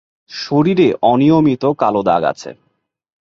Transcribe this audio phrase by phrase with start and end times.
[0.31, 2.49] শরীরে অনিয়মিত কালো দাগ আছে।